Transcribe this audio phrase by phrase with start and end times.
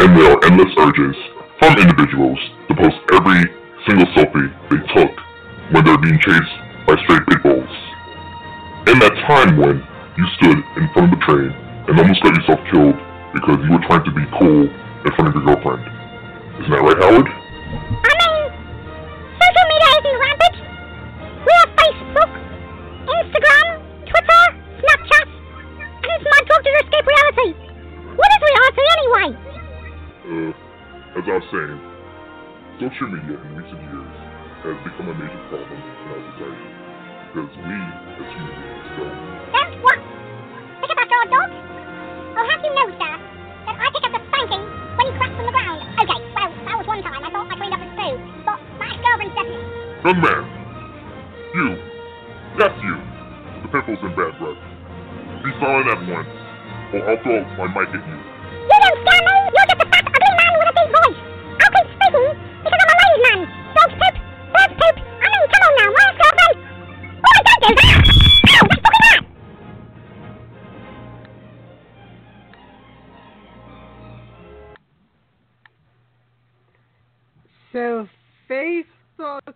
[0.00, 1.16] and there are endless urges
[1.60, 3.42] from individuals to post every
[3.86, 5.12] single selfie they took
[5.70, 7.74] when they're being chased by stray pit bulls.
[8.90, 9.78] In that time when
[10.16, 11.52] you stood in front of the train
[11.86, 12.96] and almost got yourself killed
[13.34, 15.86] because you were trying to be cool in front of your girlfriend.
[16.58, 18.29] Isn't that right, Howard?
[31.50, 31.82] As I was saying,
[32.78, 34.14] social media in recent years
[34.62, 36.66] has become a major problem in our society
[37.30, 39.18] because we, as human beings, don't.
[39.50, 39.98] Don't what?
[40.78, 41.50] Pick up after our dog?
[42.38, 43.18] Oh, have you noticed that?
[43.66, 44.62] That I pick up the spanking
[44.94, 45.78] when he cracks on the ground.
[45.98, 47.22] Okay, well, that was one time.
[47.22, 48.14] I thought I cleaned up his poo.
[48.46, 49.66] But my ex-girlfriend's definitely...
[50.06, 50.42] Young man,
[51.54, 51.66] you,
[52.58, 52.94] that's you,
[53.62, 54.62] the pimples and bad breath.
[55.42, 56.30] Be silent at once,
[56.94, 58.18] or I'll throw my mic at you.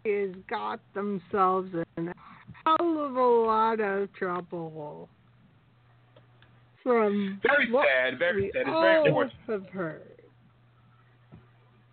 [0.05, 2.15] Has got themselves in a
[2.65, 5.09] hell of a lot of trouble.
[6.83, 8.61] From Very what sad, very we sad.
[8.63, 9.37] It's very all unfortunate.
[9.49, 10.03] have heard.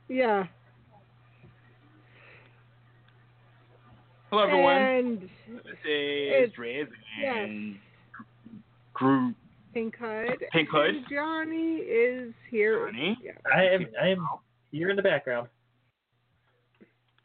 [0.09, 0.43] Yeah,
[4.29, 4.75] Hello, everyone.
[4.77, 5.29] and this
[5.85, 6.89] is it's-
[7.19, 7.35] yes.
[7.37, 7.75] and
[8.93, 9.33] Gru
[9.73, 10.43] Pink Hood.
[10.51, 10.95] Pink Hood.
[10.95, 12.87] And Johnny is here.
[12.87, 13.17] Johnny.
[13.21, 13.31] Yeah.
[13.53, 14.27] I am I am
[14.71, 15.47] here in the background.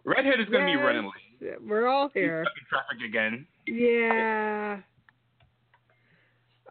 [0.07, 1.61] Redhood is going to be running late.
[1.67, 2.47] We're all here.
[2.71, 3.45] traffic again.
[3.67, 4.79] Yeah.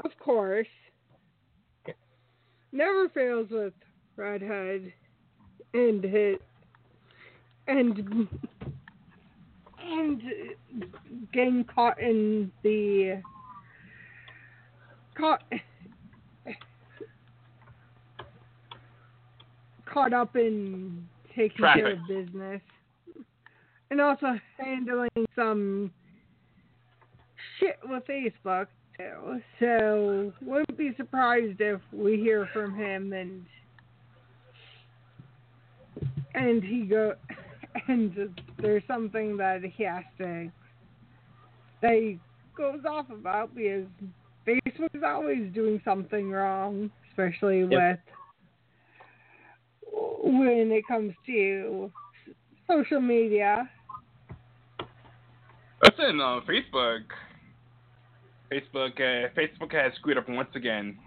[0.06, 0.68] Of course.
[2.72, 3.74] Never fails with
[4.16, 4.94] Redhood
[5.74, 6.42] and hit
[7.68, 8.28] and
[9.84, 10.22] and
[11.34, 13.22] getting caught in the
[15.18, 15.44] caught
[19.86, 22.62] caught up in taking care of business
[23.96, 25.90] and also handling some
[27.58, 28.68] shit with Facebook
[28.98, 29.40] too.
[29.58, 33.46] So wouldn't be surprised if we hear from him and
[36.34, 37.14] and he go
[37.88, 40.52] and there's something that he has to
[41.82, 42.20] that he
[42.58, 43.86] goes off about because
[44.46, 48.00] Facebook is always doing something wrong, especially with
[49.90, 51.90] when it comes to
[52.68, 53.70] social media.
[55.86, 57.02] Listen, uh, Facebook.
[58.52, 60.98] Facebook, uh, Facebook has screwed up once again.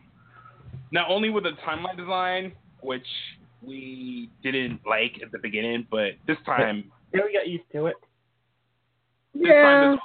[0.91, 3.07] Not only with the timeline design, which
[3.63, 7.97] we didn't like at the beginning, but this time, Yeah, we got used to it.
[9.35, 9.99] this time there's,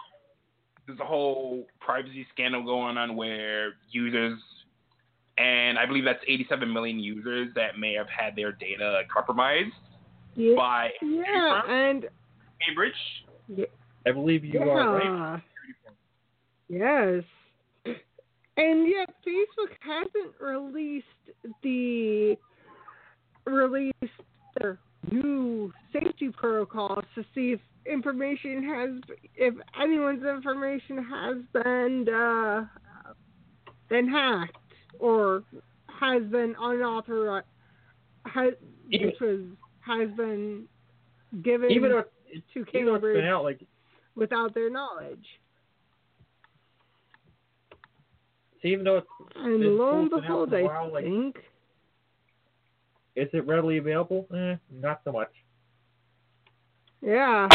[0.88, 4.40] there's a whole privacy scandal going on where users,
[5.38, 9.74] and I believe that's 87 million users that may have had their data compromised
[10.36, 12.08] yeah, by yeah, and
[12.66, 12.94] Cambridge.
[14.06, 15.42] I believe you are right.
[16.70, 17.24] Yes.
[18.56, 21.06] And yet Facebook hasn't released
[21.64, 22.38] the
[23.46, 23.94] released
[24.60, 24.78] their
[25.12, 32.66] new safety protocols to see if information has if anyone's information has been uh
[33.90, 34.56] been hacked
[35.00, 35.44] or
[36.00, 37.46] has been unauthorized
[38.26, 38.54] has
[38.92, 39.40] Even- which was
[39.82, 40.64] has been
[41.44, 43.60] given Even though it's, to even it's been out like
[44.16, 45.26] without their knowledge.
[48.62, 50.94] see, even though it's And Been lo and posted out behold, for a I while,
[50.94, 51.38] like- think
[53.16, 54.26] is it readily available?
[54.34, 55.30] Eh, not so much.
[57.02, 57.48] yeah.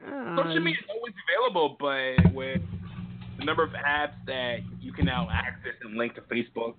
[0.00, 2.62] Social Um, media is always available, but with
[3.38, 6.74] the number of apps that you can now access and link to Facebook,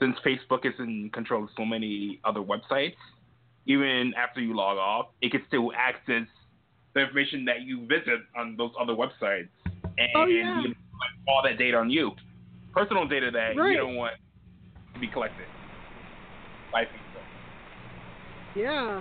[0.00, 2.96] since Facebook is in control of so many other websites,
[3.66, 6.26] even after you log off, it can still access
[6.94, 9.48] the information that you visit on those other websites
[9.98, 10.60] and Oh, yeah.
[10.60, 12.12] you collect all that data on you,
[12.72, 13.72] personal data that Right.
[13.72, 14.14] you don't want
[14.94, 15.46] to be collected
[16.72, 17.24] by Facebook.
[18.54, 19.00] yeah.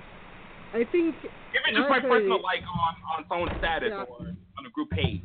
[0.71, 4.03] I think Even just my personal like on, on someone's status Yeah.
[4.03, 4.27] or
[4.57, 5.23] on a group page.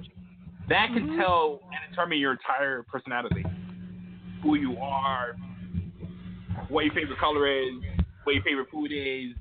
[0.68, 1.16] That can Mhm.
[1.18, 3.44] tell and determine your entire personality.
[4.42, 5.36] Who you are,
[6.68, 7.74] what your favorite color is,
[8.22, 9.34] what your favorite food is,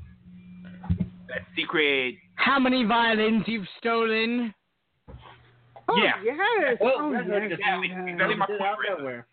[1.29, 2.15] that secret.
[2.35, 4.53] How many violins you've stolen?
[5.87, 6.13] oh Yeah.
[6.23, 6.77] yes.
[6.81, 8.07] Well, oh, that's yes, just- Yeah, yes.
[8.07, 8.99] exactly my It's point, out really.
[9.01, 9.27] nowhere.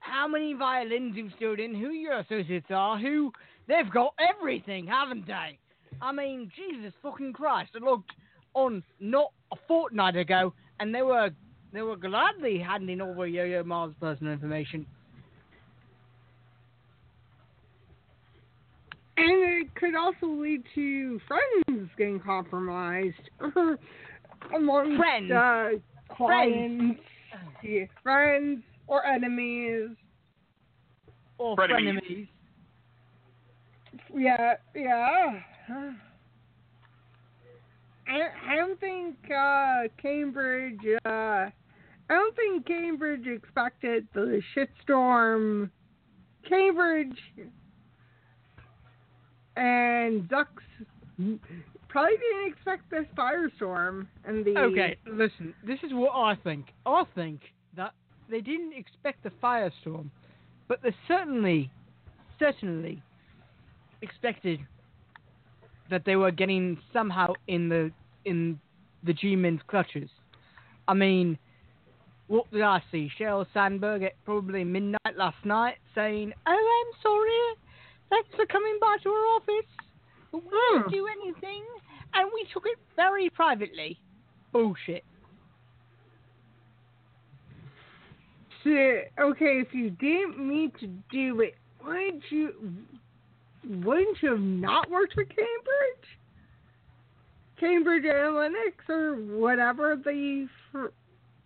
[0.00, 3.32] how many violins you've stolen, who your associates are, who
[3.66, 5.58] they've got everything, haven't they?
[6.02, 7.70] I mean, Jesus fucking Christ!
[7.74, 8.10] I looked
[8.54, 11.30] on not a fortnight ago, and they were
[11.72, 14.86] they were gladly handing over Yo-Yo Ma's personal information.
[19.16, 23.14] And it could also lead to friends getting compromised
[24.56, 25.30] among Friends.
[25.30, 25.70] uh,
[26.14, 27.00] clients,
[27.62, 29.90] yeah, friends or enemies.
[31.38, 31.98] Or Frenemies.
[32.00, 32.28] frenemies.
[34.16, 35.40] Yeah, yeah.
[38.06, 40.78] I, I don't think uh, Cambridge.
[41.04, 41.50] Uh, I
[42.10, 45.70] don't think Cambridge expected the shitstorm.
[46.48, 47.16] Cambridge
[49.56, 50.62] and Ducks
[51.88, 54.58] probably didn't expect this firestorm and the.
[54.58, 55.54] Okay, listen.
[55.66, 56.66] This is what I think.
[56.86, 57.40] I think
[57.76, 57.92] that
[58.30, 60.10] they didn't expect the firestorm,
[60.68, 61.70] but they certainly,
[62.38, 63.02] certainly
[64.02, 64.60] expected
[65.90, 67.90] that they were getting somehow in the
[68.24, 68.58] in
[69.04, 70.08] the G-men's clutches.
[70.88, 71.38] I mean,
[72.26, 73.10] what did I see?
[73.18, 77.63] Sheryl Sandberg at probably midnight last night saying, "Oh, I'm sorry,
[78.10, 79.70] thanks for coming by to our office,
[80.32, 80.90] we didn't Hmm.
[80.90, 81.64] do anything,
[82.14, 83.98] and we took it very privately."
[84.52, 85.04] Bullshit.
[88.62, 88.70] So,
[89.18, 92.54] okay, if you didn't mean to do it, wouldn't you?
[93.62, 96.18] Wouldn't you have not worked for Cambridge?
[97.58, 100.48] Cambridge Analytics or whatever the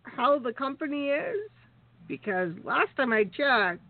[0.05, 1.51] how the company is,
[2.07, 3.83] because last time I checked,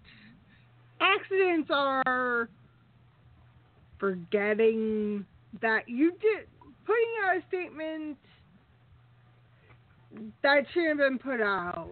[1.01, 2.49] accidents are
[3.99, 5.25] forgetting
[5.61, 6.47] that you did
[6.89, 8.17] putting out a statement
[10.43, 11.91] that shouldn't have been put out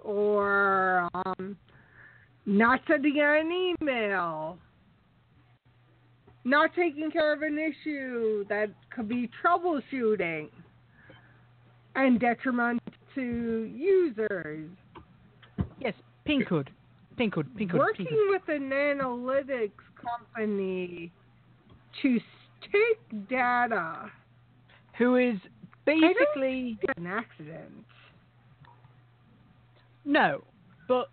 [0.00, 1.56] or um,
[2.46, 4.56] not sending out an email,
[6.44, 10.48] not taking care of an issue that could be troubleshooting
[11.96, 12.80] and detriment
[13.16, 14.70] to users.
[15.80, 15.94] Yes,
[16.26, 16.68] Pinkhood.
[17.18, 18.30] Pinkhood, Pinkhood, Working Pinkhood.
[18.30, 21.10] with an analytics company
[22.02, 22.22] to s-
[22.72, 24.10] take data
[24.98, 25.38] Who is
[25.84, 27.84] basically an accident.
[30.04, 30.42] no,
[30.86, 31.08] but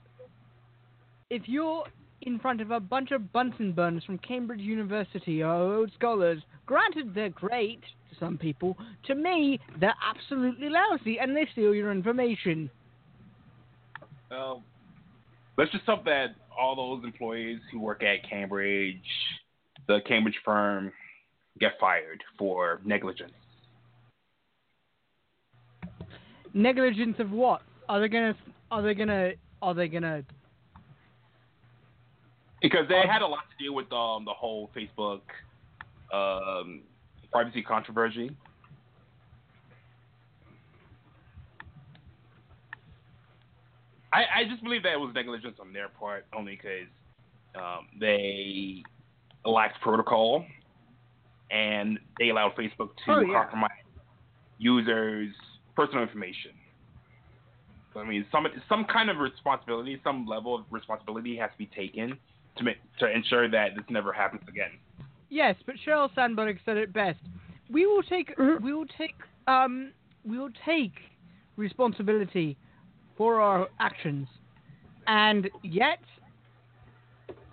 [1.29, 1.83] if you're
[2.21, 7.13] in front of a bunch of Bunsen burners from Cambridge University or old scholars, granted
[7.13, 12.69] they're great to some people, to me they're absolutely lousy and they steal your information.
[14.31, 14.63] Well,
[15.57, 18.97] let's just hope that all those employees who work at Cambridge,
[19.87, 20.91] the Cambridge firm,
[21.59, 23.33] get fired for negligence.
[26.53, 27.61] Negligence of what?
[27.89, 28.35] Are they gonna?
[28.71, 29.31] Are they gonna?
[29.61, 30.23] Are they gonna?
[32.61, 35.21] Because they had a lot to do with um, the whole Facebook
[36.13, 36.81] um,
[37.31, 38.35] privacy controversy.
[44.13, 46.87] I, I just believe that it was negligence on their part, only because
[47.53, 48.81] um, they
[49.45, 50.45] lacked protocol
[51.51, 53.33] and they allowed Facebook to Oh, yeah.
[53.43, 53.71] compromise
[54.57, 55.33] users'
[55.75, 56.51] personal information.
[57.93, 61.67] So, I mean, some some kind of responsibility, some level of responsibility has to be
[61.67, 62.17] taken
[62.57, 64.71] to make, to ensure that this never happens again.
[65.29, 67.19] Yes, but Sheryl Sandberg said it best.
[67.69, 68.35] We will take.
[68.37, 68.61] Mhm.
[68.61, 69.15] We will take.
[69.47, 69.91] Um.
[70.25, 70.93] We will take
[71.55, 72.57] responsibility
[73.15, 74.27] for our actions,
[75.07, 75.99] and yet,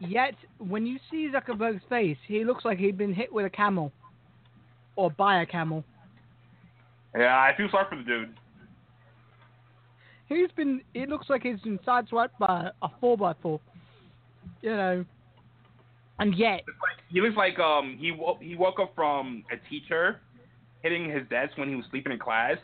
[0.09, 3.92] yet, when you see Zuckerberg's face, he looks like he'd been hit with a camel,
[4.97, 5.85] or by a camel.
[7.16, 8.35] Yeah, I feel sorry for the dude.
[10.28, 10.80] He's been.
[10.94, 13.61] It looks like he's been sideswiped by a four by four.
[14.62, 15.04] You know.
[16.18, 16.62] And yet,
[17.11, 20.21] He looks like um he wo- he woke up from a teacher
[20.82, 22.59] hitting his desk when he was sleeping in class,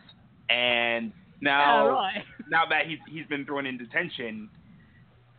[0.48, 2.24] and now yeah, right.
[2.50, 4.48] now that he's he's been thrown in detention,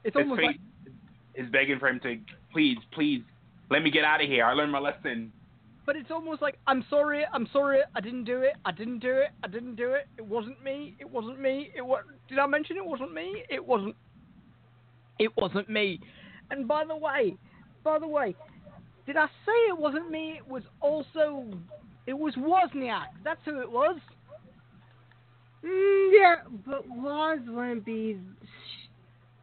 [0.03, 0.60] It's his almost face like
[1.39, 2.17] is begging for him to
[2.51, 3.22] please please
[3.72, 4.46] let me get out of here.
[4.46, 5.31] I learned my lesson.
[5.86, 9.12] But it's almost like I'm sorry, I'm sorry, I didn't do it, I didn't do
[9.12, 10.08] it, I didn't do it.
[10.17, 11.72] It wasn't me, it wasn't me.
[11.75, 12.03] It was.
[12.27, 13.43] Did I mention it wasn't me?
[13.50, 13.96] It wasn't.
[15.17, 16.00] It wasn't me.
[16.51, 17.36] And by the way,
[17.84, 18.36] by the way,
[19.05, 20.36] did I say it wasn't me?
[20.38, 21.46] It was also.
[22.05, 23.08] It was Wozniak.
[23.24, 23.98] That's who it was.
[25.63, 28.17] Mm, yeah, but laws wouldn't be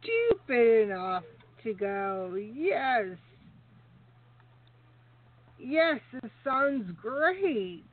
[0.01, 1.23] stupid enough
[1.67, 3.17] to go, yes.
[5.59, 7.83] Yes, this sounds great.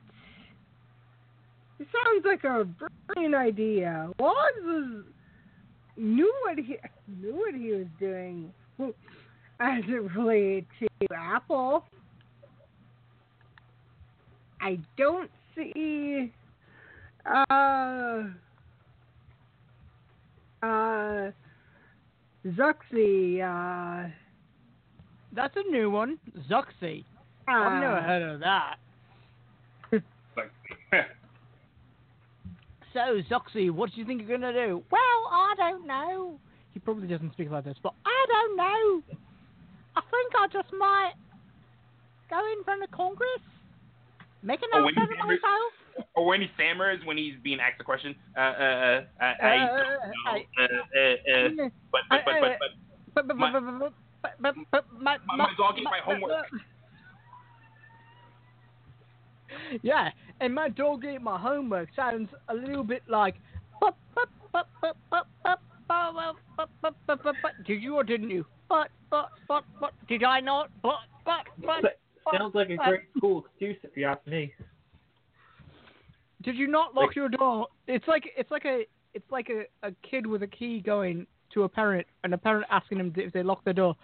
[1.79, 2.65] It sounds like a
[3.13, 4.09] brilliant idea.
[4.19, 5.05] Laws is
[5.97, 6.77] knew what he
[7.21, 8.53] knew what he was doing
[9.59, 11.83] as it related to Apple.
[14.61, 16.31] I don't see
[17.25, 18.23] uh
[20.63, 21.31] uh
[22.45, 24.09] Zuxi uh
[25.33, 26.17] That's a new one.
[26.49, 27.03] Zuxi.
[27.47, 28.75] I've never uh, heard of that.
[32.93, 34.81] So, Zuxi, what do you think you're gonna do?
[34.89, 36.39] Well, I don't know.
[36.73, 39.03] He probably doesn't speak like this, but I don't know.
[39.97, 41.11] I think I just might
[42.29, 43.41] go in front of Congress,
[44.43, 45.73] make an Oh, announcement you- of myself
[46.15, 48.15] or when he stammers when he's being asked a question.
[48.35, 49.57] Uh, uh, uh, I
[50.55, 51.69] don't know.
[51.91, 52.59] But but but
[53.13, 53.35] but but
[54.41, 55.17] but but but my
[55.57, 56.47] dog ate my homework.
[59.81, 60.09] Yeah,
[60.41, 63.35] and my dog ate my homework sounds a little bit like.
[67.65, 68.45] Did you or didn't you?
[68.67, 70.69] But but but but did I not?
[70.81, 71.99] But but but.
[72.33, 74.51] Sounds like a great school excuse if you ask me.
[76.45, 77.67] Did you not lock Like- your door?
[77.87, 81.63] It's like it's like a it's like a, a kid with a key going to
[81.63, 83.95] a parent and a parent asking them if they lock the door.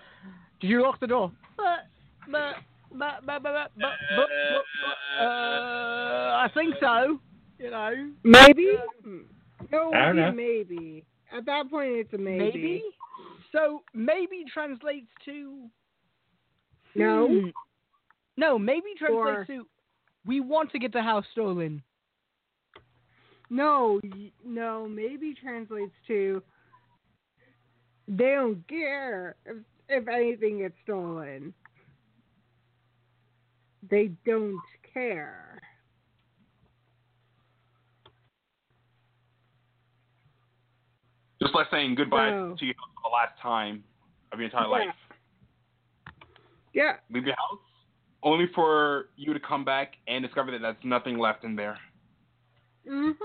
[0.59, 1.31] Did you lock the door?
[1.57, 1.85] But
[2.31, 2.55] but
[2.91, 4.27] but but but but but, but,
[5.17, 7.19] but uh, I think so.
[7.59, 8.09] You know.
[8.23, 8.75] maybe
[9.71, 10.31] no I don't know.
[10.31, 11.05] maybe
[11.35, 12.39] at that point it's a Maybe.
[12.39, 12.83] Maybe.
[13.51, 15.67] So maybe translates to
[16.95, 17.27] No.
[17.27, 17.47] Hmm.
[18.37, 19.67] No, maybe translates Or- to
[20.25, 21.83] we want to get the house stolen.
[23.51, 23.99] No,
[24.45, 26.41] no, maybe translates to
[28.07, 29.57] they don't care if,
[29.89, 31.53] if anything gets stolen.
[33.89, 34.61] They don't
[34.93, 35.59] care.
[41.41, 42.55] just like saying goodbye No.
[42.55, 43.83] to you for the last time
[44.31, 44.67] of your entire Yeah.
[44.69, 44.95] life.
[46.73, 47.59] Yeah, Leave your house
[48.23, 51.77] only for you to come back and discover that there's nothing left in there.
[52.85, 53.15] Mhm.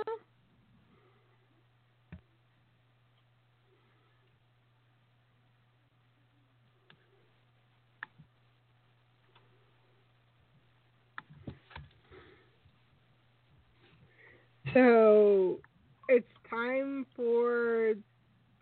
[14.73, 15.61] So
[16.09, 17.95] it's time for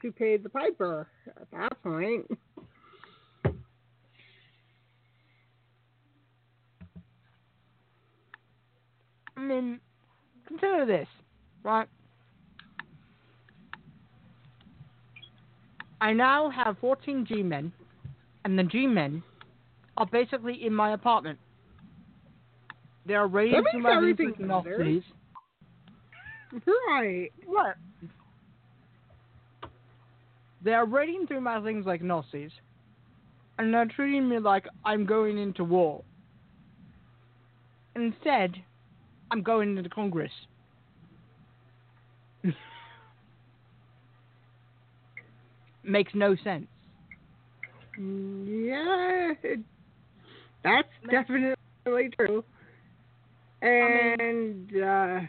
[0.03, 2.27] to pay the piper at that point.
[9.37, 9.81] I mean,
[10.59, 11.09] consider this,
[11.63, 11.89] right?
[16.01, 17.73] I now have 14 G-men,
[18.45, 19.23] and the G-men
[19.97, 21.39] are basically in my apartment.
[23.07, 24.79] They are raiding through my things everything like better.
[24.79, 25.03] Nazis.
[26.89, 27.31] Right.
[27.47, 27.77] What?
[30.65, 32.51] They are raiding through my things like Nazis,
[33.59, 36.03] and they're treating me like I'm going into war.
[37.97, 38.57] Instead,
[39.35, 40.31] I'm going into Congress.
[45.83, 46.69] Makes no sense.
[47.99, 49.33] Yeah,
[50.63, 51.57] that's definitely
[52.17, 52.45] true.
[53.61, 55.21] And uh,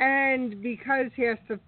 [0.00, 1.60] and because he has to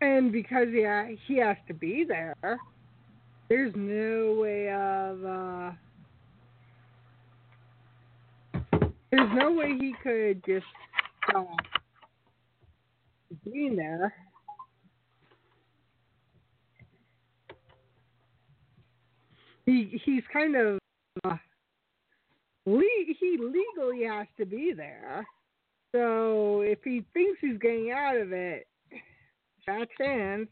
[0.00, 2.34] and because yeah he has to be there,
[3.52, 5.72] there's no way of uh,
[9.10, 10.64] there's no way he could just
[11.28, 11.46] stop
[13.44, 14.14] being there.
[19.66, 20.78] He he's kind of
[21.22, 21.36] uh,
[22.64, 25.26] le- he legally has to be there.
[25.94, 28.66] So if he thinks he's getting out of it,
[29.66, 30.48] fat chance.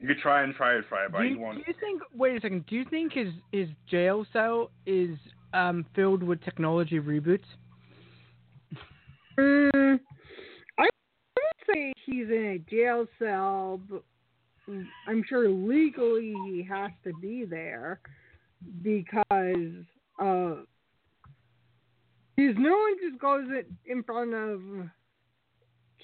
[0.00, 1.58] You could try and try and try it, but Do you you, won't.
[1.58, 2.02] do you think?
[2.14, 2.64] Wait a second.
[2.66, 5.10] Do you think his his jail cell is
[5.52, 7.44] um, filled with technology reboots?
[9.38, 10.00] Mm,
[10.78, 14.02] I would say he's in a jail cell, but
[15.06, 18.00] I'm sure legally he has to be there
[18.82, 19.84] because
[20.18, 20.54] uh,
[22.36, 24.60] because no one just goes in- in front of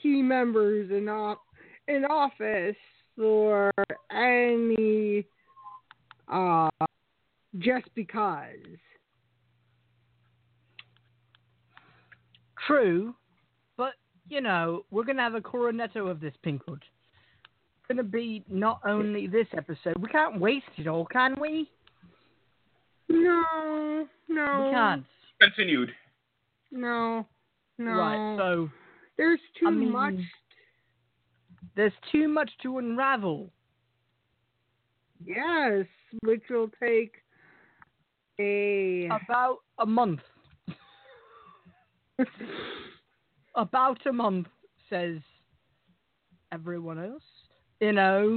[0.03, 1.43] key members in op-
[1.89, 2.77] in office
[3.19, 3.73] or
[4.11, 5.25] any
[6.29, 6.69] uh
[7.59, 8.57] just because.
[12.67, 13.15] True,
[13.77, 13.93] but
[14.29, 16.81] you know we're gonna have a coronetto of this Pinkhood.
[16.83, 19.97] It's gonna be not only this episode.
[20.01, 21.71] We can't waste it all, can we?
[23.09, 25.05] No, no, We can't.
[25.41, 25.91] Continued.
[26.73, 27.25] no,
[27.79, 27.91] no.
[27.93, 28.37] Right.
[28.39, 28.71] So
[29.17, 30.15] There's too I mean- much.
[31.77, 33.51] There's too much to unravel.
[35.25, 35.87] Yes,
[36.25, 37.15] which will take
[38.41, 39.09] a.
[39.11, 40.21] About a month.
[43.55, 44.47] About a month,
[44.91, 45.21] says
[46.53, 47.23] everyone else.
[47.81, 48.37] You know.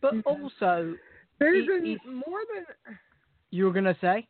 [0.00, 0.22] But Mhm.
[0.26, 0.96] also,
[1.38, 2.96] There's it- a, more than.
[3.50, 4.26] you were gonna say?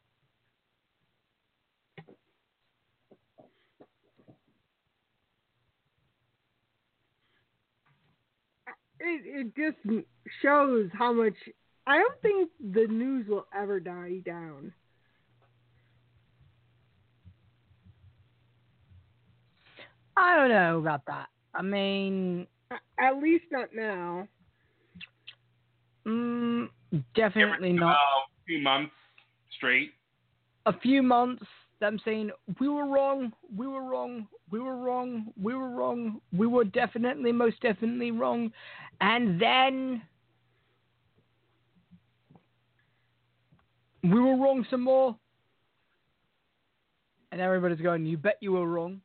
[9.05, 9.23] It,
[9.57, 10.05] it just
[10.43, 11.35] shows how much.
[11.87, 14.73] I don't think the news will ever die down.
[20.17, 21.29] I don't know about that.
[21.55, 22.47] I mean,
[22.99, 24.29] At least not now.
[26.07, 26.69] mm,
[27.15, 27.95] definitely Every, not.
[27.97, 28.93] Uh, few months
[29.57, 29.91] straight.
[30.67, 31.45] a few months
[31.83, 36.47] them saying we were wrong, we were wrong, we were wrong, we were wrong, we
[36.47, 38.53] were definitely most definitely wrong,
[39.01, 40.01] and then
[44.05, 45.17] we were wrong some more,
[47.33, 49.01] and everybody's going, you bet you were wrong.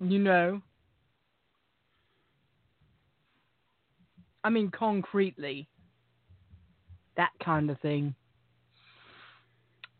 [0.00, 0.60] You know.
[4.42, 5.68] I mean, concretely
[7.16, 8.14] that kind of thing.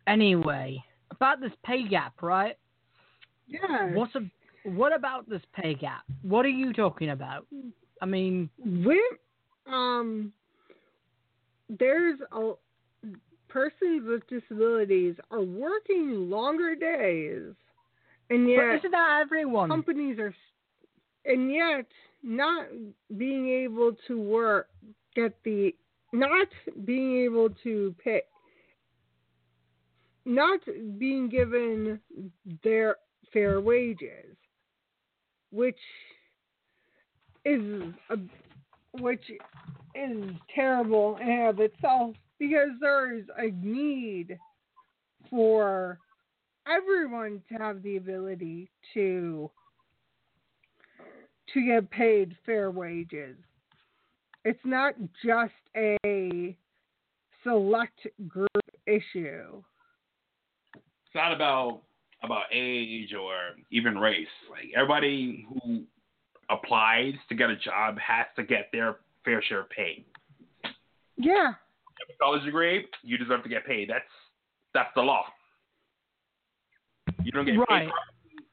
[0.06, 2.56] Anyway, about this pay gap, right?
[3.46, 3.92] Yeah.
[3.94, 4.20] What's a
[4.64, 6.02] what about this pay gap?
[6.22, 7.46] What are you talking about?
[8.00, 8.98] I mean, When
[9.66, 10.32] um,
[11.68, 12.52] there's a
[13.48, 17.54] persons with disabilities are working longer days,
[18.30, 19.68] and but yet isn't that everyone?
[19.68, 20.34] companies are,
[21.24, 21.86] and yet
[22.22, 22.66] not
[23.16, 24.68] being able to work,
[25.14, 25.74] get the,
[26.14, 26.48] not
[26.84, 28.22] being able to pay,
[30.24, 30.60] not
[30.98, 32.00] being given
[32.62, 32.96] their
[33.32, 34.36] fair wages,
[35.50, 35.78] which
[37.44, 38.16] is a,
[39.00, 39.24] which
[39.94, 44.38] is terrible in and of itself because there is a need
[45.28, 45.98] for
[46.68, 49.50] everyone to have the ability to
[51.52, 53.36] to get paid fair wages.
[54.44, 56.56] It's not just a
[57.42, 58.48] select group
[58.86, 59.62] issue.
[60.74, 61.82] It's not about
[62.22, 63.34] about age or
[63.70, 64.26] even race.
[64.50, 65.82] Like everybody who
[66.50, 70.04] applies to get a job has to get their fair share of pay.
[71.16, 71.32] Yeah.
[71.52, 73.88] You have a college degree, you deserve to get paid.
[73.88, 74.04] That's
[74.74, 75.24] that's the law.
[77.22, 77.88] You don't get Right.
[77.88, 77.92] paid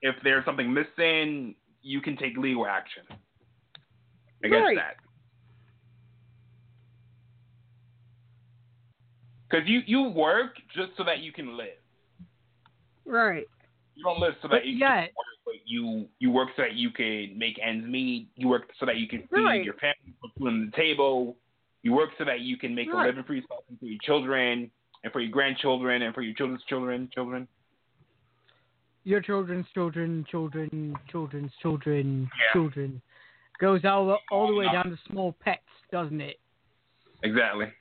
[0.01, 1.55] if there's something missing.
[1.81, 3.03] You can take legal action
[4.43, 4.77] against Right.
[4.77, 4.97] that.
[9.51, 11.67] Because you you work just so that you can live.
[13.05, 13.45] Right.
[13.95, 15.01] You don't live so But that you yeah.
[15.01, 18.29] can work, but you you work so that you can make ends meet.
[18.35, 19.65] You work so that you can feed Right.
[19.65, 21.35] your family, put food on the table.
[21.83, 23.03] You work so that you can make Right.
[23.03, 24.71] a living for yourself and for your children
[25.03, 27.47] and for your grandchildren and for your children's children, children.
[29.03, 32.53] Your children's children, children, children's children, Yeah.
[32.53, 33.01] children.
[33.59, 36.39] Goes all the, all the way down to small pets, doesn't it?
[37.23, 37.71] Exactly.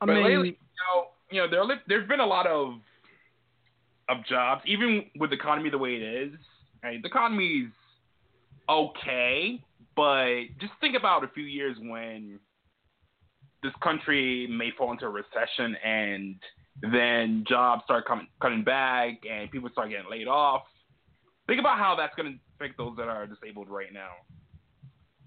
[0.00, 0.54] I But mean, lately, you
[0.94, 2.74] know, you know, there there's been a lot of
[4.08, 6.32] of jobs, even with the economy the way it is.
[6.82, 7.02] Right?
[7.02, 7.70] The economy's
[8.68, 9.62] okay,
[9.96, 12.38] but just think about a few years when
[13.62, 16.36] this country may fall into a recession and
[16.92, 20.62] then jobs start coming cutting back and people start getting laid off.
[21.48, 24.10] Think about how that's going to affect those that are disabled right now.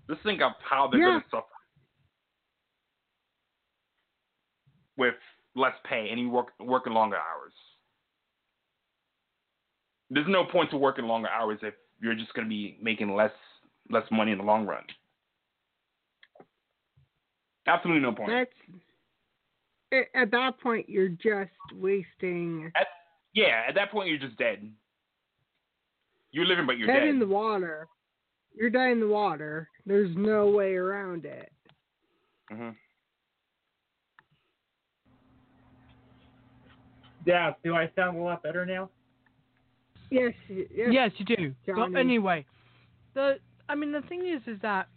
[0.10, 1.08] Just think of how they're Yeah.
[1.08, 1.46] going to suffer
[4.98, 5.16] with
[5.56, 7.54] less pay and you work working longer hours.
[10.10, 13.32] There's no point to working longer hours if you're just going to be making less
[13.90, 14.84] less money in the long run.
[17.68, 18.32] Absolutely no point.
[18.32, 22.72] That's at that point you're just wasting
[23.34, 24.70] yeah, at that point you're just dead.
[26.32, 27.10] You're living, but you're dead dead.
[27.10, 27.88] in the water.
[28.54, 29.70] You're dead in the water.
[29.86, 31.52] There's no way around it.
[32.50, 32.70] hmm
[37.26, 38.90] Yeah, do I sound a lot better now?
[40.10, 40.90] Yes, yes.
[40.92, 41.56] yes, you do.
[41.68, 42.46] But anyway,
[43.14, 43.36] the
[43.70, 44.88] I mean the thing is, is that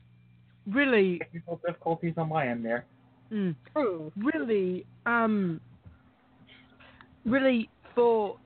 [0.66, 2.84] really, Technical difficulties on my end there.
[3.30, 5.60] mm, Oh, really, um,
[7.24, 8.36] really for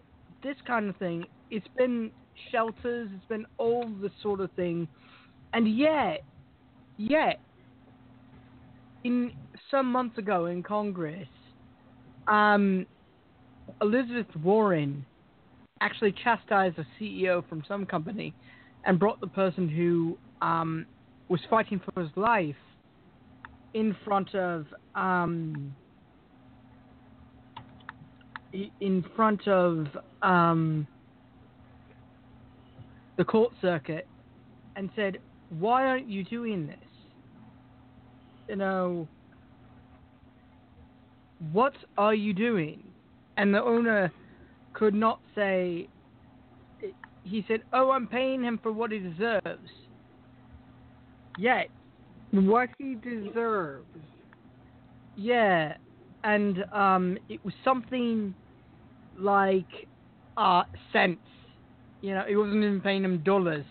[0.42, 2.10] this kind of thing, it's been
[2.52, 3.08] shelters.
[3.14, 4.86] It's been all this sort of thing,
[5.54, 6.22] and yet,
[6.98, 7.40] yet,
[9.04, 9.32] in
[9.70, 11.28] some months ago in Congress,
[12.26, 12.84] um,
[13.80, 15.04] Elizabeth Warren
[15.80, 18.34] actually chastised a CEO from some company
[18.84, 20.86] and brought the person who um,
[21.28, 22.56] was fighting for his life
[23.74, 25.74] in front of um,
[28.80, 29.86] in front of
[30.22, 30.86] um,
[33.16, 34.06] the court circuit
[34.74, 35.18] and said,
[35.50, 36.76] "Why aren't you doing this?
[38.48, 39.06] You know,
[41.52, 42.87] what are you doing?"
[43.38, 44.12] And the owner
[44.74, 45.88] could not say.
[47.22, 49.70] He said, "Oh, I'm paying him for what he deserves."
[51.38, 51.70] Yet,
[52.32, 53.86] What he deserves.
[55.16, 55.74] yeah,
[56.24, 58.34] and um, it was something
[59.16, 59.68] like
[60.36, 61.20] uh, cents.
[62.00, 63.64] You know, he wasn't even paying him dollars.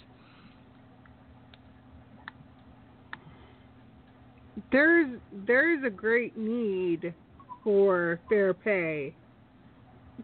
[4.71, 7.13] There's there's a great need
[7.63, 9.13] for fair pay.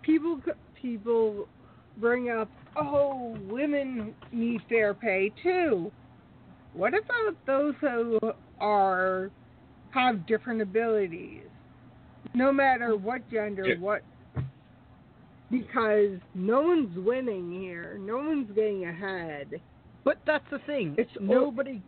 [0.01, 0.41] People
[0.81, 1.47] people
[1.97, 5.91] bring up, oh, women need fair pay too.
[6.73, 8.19] What about those who
[8.59, 9.29] are
[9.91, 11.43] have different abilities?
[12.33, 13.75] No matter what gender, Yeah.
[13.77, 14.01] what
[15.51, 17.99] because no one's winning here.
[17.99, 19.61] No one's getting ahead.
[20.03, 20.95] But that's the thing.
[20.97, 21.81] It's nobody.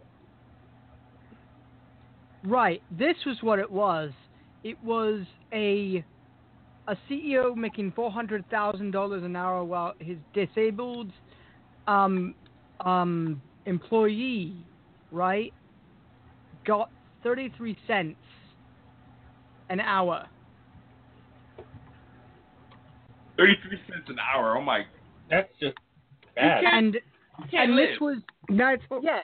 [2.43, 2.81] Right.
[2.91, 4.11] This was what it was.
[4.63, 6.03] It was a
[6.87, 11.11] a CEO making four hundred thousand dollars an hour while his disabled
[11.87, 12.35] um
[12.81, 14.55] um employee,
[15.11, 15.53] right,
[16.65, 16.89] got
[17.23, 18.17] thirty three cents
[19.69, 20.27] an hour.
[23.37, 24.55] Thirty-three cents an hour.
[24.57, 24.85] Oh my!
[25.29, 25.75] That's just
[26.35, 26.63] bad.
[26.63, 26.97] And
[27.51, 27.89] and live.
[27.89, 28.17] this was
[28.49, 29.21] That's Yeah,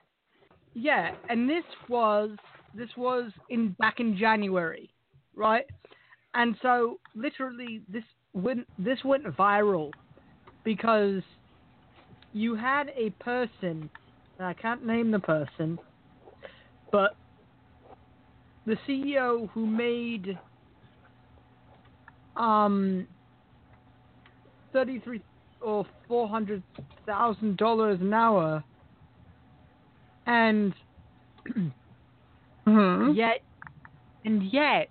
[0.74, 2.32] yeah, and this was
[2.74, 4.90] this was in back in January,
[5.36, 5.66] right?
[6.34, 9.92] And so literally this went this went viral
[10.64, 11.22] because
[12.34, 13.90] you had a person,
[14.38, 15.78] and I can't name the person,
[16.92, 17.16] but
[18.66, 20.38] the CEO who made
[22.38, 23.06] um
[24.72, 25.22] thirty three
[25.60, 26.64] or four hundred
[27.06, 28.64] thousand dollars an hour
[30.28, 30.74] and
[32.68, 33.16] Mhm.
[33.16, 33.42] yet
[34.24, 34.90] and yet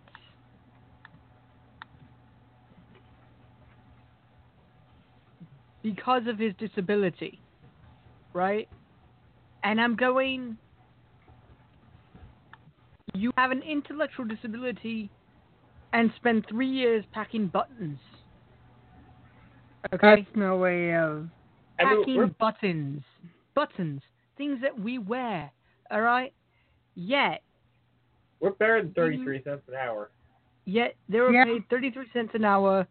[5.82, 7.40] because of his disability
[8.32, 8.68] right?
[9.64, 10.56] And i'm going
[13.14, 15.10] you have an intellectual disability
[15.92, 17.98] and spend three years packing buttons.
[19.92, 20.22] Okay?
[20.22, 21.28] That's no way of
[21.80, 23.02] I mean, packing buttons.
[23.54, 24.00] Buttons.
[24.36, 25.50] Things that we wear.
[25.90, 26.32] All right?
[26.94, 27.42] Yet
[28.40, 30.10] we're better than 33 cents an hour.
[30.64, 31.44] Yet they were Yeah.
[31.44, 32.86] paid 33 cents an hour,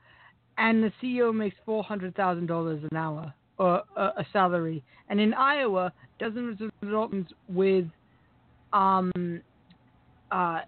[0.59, 4.83] and the CEO makes $400,000 an hour, or uh, a salary.
[5.09, 7.85] And in Iowa, dozens of adults with,
[8.73, 9.41] um,
[10.31, 10.59] uh,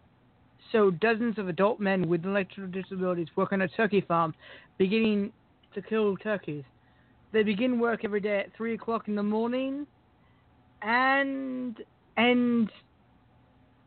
[0.72, 4.34] so dozens of adult men with intellectual disabilities work on a turkey farm,
[4.78, 5.34] beginning
[5.76, 6.64] to kill turkeys.
[7.34, 9.86] They begin work every day at three o'clock in the morning,
[10.82, 11.78] and
[12.18, 12.70] and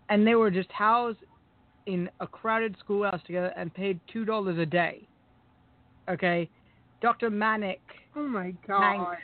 [0.09, 1.19] and they were just housed
[1.87, 5.07] in a crowded schoolhouse together and paid two dollars a day.
[6.09, 6.49] Okay,
[7.01, 7.31] Dr.
[7.31, 7.81] Manic.
[8.17, 9.17] oh my god.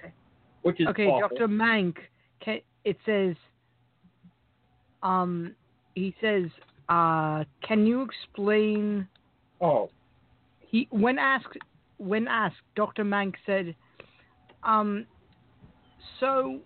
[0.63, 1.37] Which is Okay, awful.
[1.37, 1.49] Dr.
[1.49, 1.97] Mank.
[2.41, 3.35] Can, it says,
[5.03, 5.55] um,
[5.95, 6.45] he says,
[6.89, 9.07] uh, can you explain?
[9.61, 9.91] Oh,
[10.61, 11.57] He when asked
[11.99, 13.05] when asked, Dr.
[13.05, 13.75] Mank said,
[14.63, 15.07] um,
[16.19, 16.61] so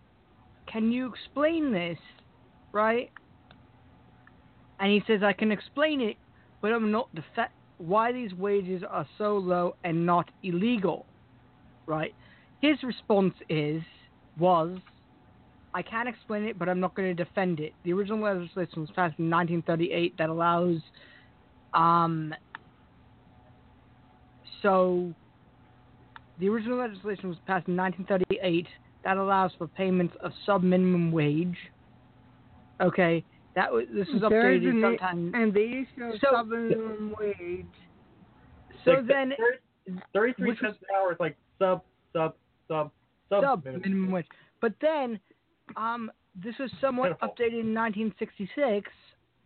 [0.66, 1.98] can you explain this,
[2.72, 3.10] right?
[4.80, 6.16] And he says, I can explain it,
[6.60, 7.48] but I'm not defa-
[7.86, 11.04] why these wages are so low and not illegal,
[11.86, 12.14] right?
[12.60, 13.82] His response is,
[14.38, 14.78] was,
[15.74, 17.74] I can't explain it, but I'm not going to defend it.
[17.84, 20.78] The original legislation was passed in 1938 that allows,
[21.74, 22.34] um,
[24.62, 25.12] so
[26.40, 28.66] the original legislation was passed in 1938
[29.04, 31.56] that allows for payments of sub minimum wage.
[32.80, 33.22] Okay,
[33.54, 35.32] that was this was There's updated an- sometime.
[35.34, 37.66] And the issue of So- sub minimum wage.
[38.84, 39.32] So like, then,
[39.86, 42.34] 30 33 cents an hour is like sub, sub,
[42.68, 42.90] sub,
[43.28, 43.82] sub, sub minimum.
[43.82, 44.26] minimum wage.
[44.60, 45.18] But then,
[45.76, 47.28] um, this was somewhat Pitiful.
[47.28, 48.90] updated in 1966,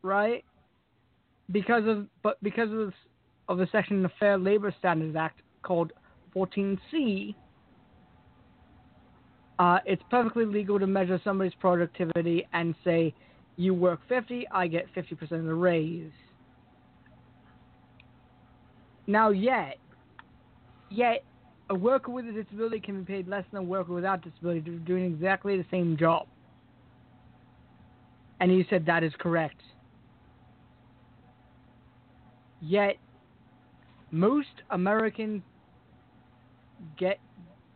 [0.02, 0.44] right?
[1.50, 2.92] Because of but because of
[3.48, 5.92] of the section in the Fair Labor Standards Act called
[6.34, 7.34] 14C,
[9.58, 13.12] Uh, it's perfectly legal to measure somebody's productivity and say,
[13.58, 16.12] you work 50, I get 50% of the raise.
[19.08, 19.78] Now, yet,
[20.90, 21.24] yet,
[21.68, 25.04] a worker with a disability can be paid less than a worker without disability doing
[25.04, 26.28] exactly the same job.
[28.40, 29.60] And you said that is correct.
[32.60, 32.96] Yet,
[34.12, 35.42] most Americans
[36.96, 37.18] get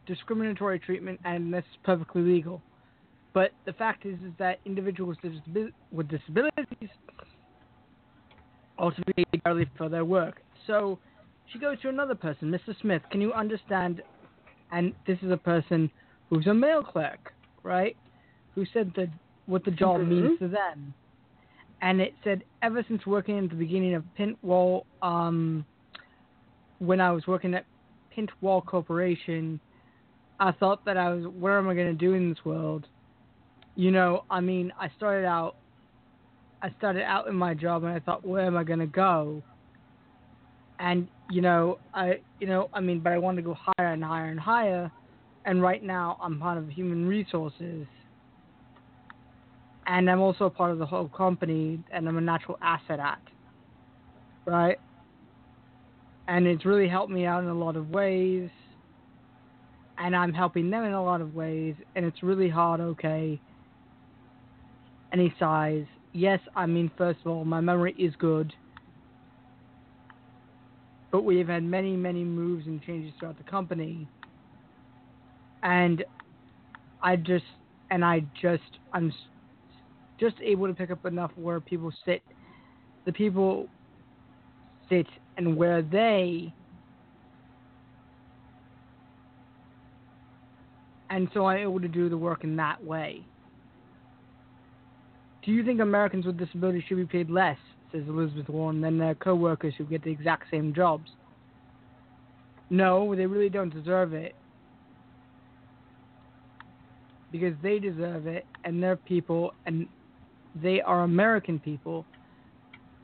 [0.07, 2.63] discriminatory treatment, and that's perfectly legal.
[3.35, 5.17] But the fact is, is that individuals
[5.93, 6.91] with disabilities
[8.79, 10.43] also pay fairly for their work.
[10.67, 10.99] So
[11.47, 12.79] she goes to another person, Mr.
[12.81, 13.03] Smith.
[13.11, 14.03] Can you understand?
[14.71, 15.91] And this is a person
[16.29, 17.97] who's a mail clerk, right?
[18.55, 19.09] Who said that
[19.47, 20.09] what the job Mhm.
[20.09, 20.95] means to them.
[21.81, 25.65] And it said ever since working at the beginning of Pintwall, um,
[26.79, 27.65] when I was working at
[28.17, 29.61] Pintwall Corporation,
[30.39, 32.87] I thought that I was, what am I going to do in this world?
[33.75, 35.57] You know, I mean, I started out,
[36.63, 39.43] I started out in my job, and I thought, where am I going to go?
[40.79, 44.05] And you know, I, you know, I mean, but I wanted to go higher and
[44.05, 44.91] higher and higher,
[45.47, 47.87] and right now I'm part of human resources,
[49.87, 53.21] and I'm also a part of the whole company, and I'm a natural asset at,
[54.47, 54.79] right?
[56.29, 58.51] And it's really helped me out in a lot of ways
[59.99, 63.41] and I'm helping them in a lot of ways, and it's really hard, okay.
[65.21, 68.53] He sighs, Yes, I mean, first of all, my memory is good,
[71.11, 74.07] but we've had many, many moves and changes throughout the company,
[75.63, 76.05] and
[77.03, 77.45] I just,
[77.91, 79.13] and I just, I'm
[80.21, 82.23] just able to pick up enough where people sit,
[83.07, 83.69] the people
[84.91, 85.07] sit,
[85.39, 86.53] and where they
[91.13, 93.32] and so I'm able to do the work in that way.
[95.45, 97.59] Do you think Americans with disabilities should be paid less,
[97.91, 101.11] says Elizabeth Warren, than their co-workers who get the exact same jobs?
[102.71, 104.35] No, they really don't deserve it.
[107.33, 109.89] Because they deserve it, and they're people, and
[110.55, 112.07] they are American people,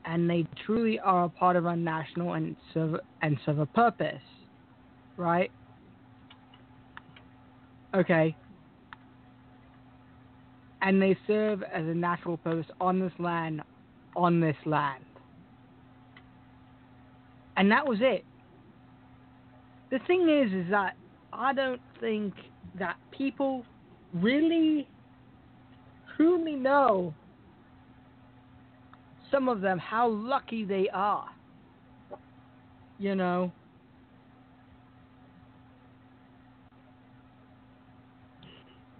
[0.05, 4.21] and they truly are a part of our national and serve and serve a purpose,
[5.17, 5.51] right?
[7.95, 8.35] Okay.
[10.81, 13.61] And they serve as a natural purpose on this land,
[14.15, 15.03] on this land.
[17.57, 18.23] And that was it.
[19.91, 20.95] The thing is, is that
[21.33, 22.33] I don't think
[22.77, 23.65] that people
[24.13, 24.87] really,
[26.15, 27.13] truly know,
[29.31, 31.27] some of them, how lucky they are.
[32.97, 33.51] You know?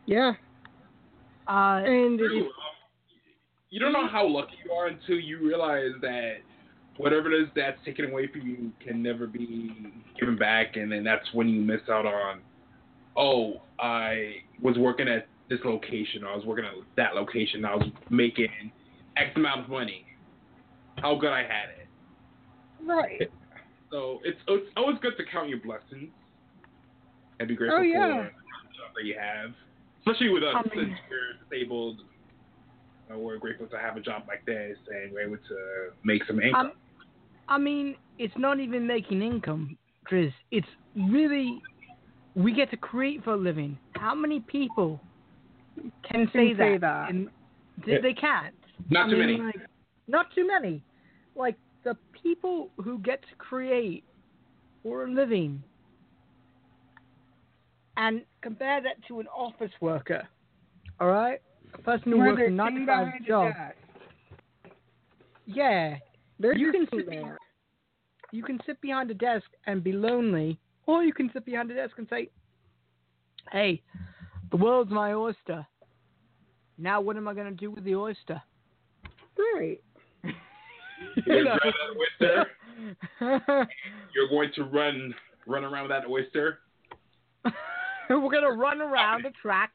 [0.05, 0.33] Yeah.
[1.49, 2.49] Uh, And True.
[3.71, 6.37] You don't know how lucky you are until you realize that
[6.97, 9.71] whatever it is that's taken away from you can never be
[10.19, 12.41] given back, and then that's when you miss out on.
[13.17, 16.23] Oh, I was working at this location.
[16.23, 17.63] Or I was working at that location.
[17.65, 18.49] I was making
[19.17, 20.05] X amount of money.
[20.97, 21.87] How good I had it.
[22.85, 23.29] right.
[23.91, 26.09] So it's it's always good to count your blessings
[27.39, 28.07] and be grateful Oh, yeah.
[28.17, 29.51] for the job that you have.
[30.09, 32.01] Especially with us, I mean- since we're disabled,
[33.11, 36.39] uh, we're grateful to have a job like this and we're able to make some
[36.41, 36.67] income.
[36.67, 36.71] Um,
[37.47, 39.77] I mean, it's not even making income,
[40.09, 40.33] Drizz.
[40.51, 41.61] It's really
[42.35, 43.77] we get to create for a living.
[43.95, 44.99] How many people
[46.03, 46.81] can say Can say that?
[46.81, 47.09] that.
[47.09, 47.29] And
[47.85, 48.01] they, Yeah.
[48.01, 48.55] they can't.
[48.89, 49.41] Not I too mean, many.
[49.43, 49.67] Like,
[50.07, 50.83] not too many.
[51.35, 54.03] Like the people who get to create
[54.83, 55.63] for a living,
[57.99, 60.27] and compare that to an office worker.
[60.99, 61.39] All right,
[61.73, 63.53] a person who Where works a nine to five job.
[65.45, 65.97] Yeah,
[66.39, 67.37] They're You can sit there.
[68.31, 71.75] you can sit behind a desk and be lonely, or you can sit behind a
[71.75, 72.29] desk and say,
[73.51, 73.81] "Hey,
[74.51, 75.65] the world's my oyster.
[76.77, 78.41] Now, what am I going to do with the oyster?"
[79.55, 79.81] Right.
[81.25, 81.71] You're gonna know?
[81.99, 82.45] oyster.
[84.13, 85.13] You're going to run
[85.47, 86.59] run around with that oyster.
[88.21, 89.71] We're gonna run around the track.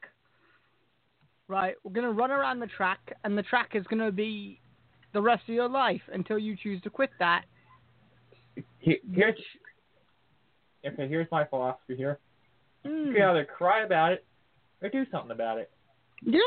[1.47, 4.59] Right, we're gonna run around the track, and the track is gonna be
[5.13, 7.45] the rest of your life until you choose to quit that.
[8.79, 9.39] Here, here's
[10.85, 11.07] okay.
[11.07, 12.19] Here's my philosophy here.
[12.83, 14.25] mm, You can either cry about it
[14.81, 15.69] or do something about it.
[16.23, 16.39] Yeah.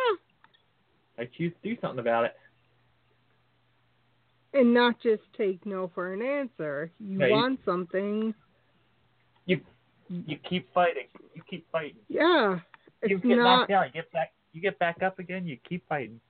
[1.16, 2.34] I choose to do something about it.
[4.52, 6.90] And not just take no for an answer.
[6.98, 8.34] You Yeah, you- want something.
[10.08, 11.08] You keep fighting.
[11.34, 11.96] You keep fighting.
[12.08, 12.58] Yeah.
[13.04, 13.58] you get not.
[13.58, 16.20] knocked down, you get back, you get back up again, you keep fighting.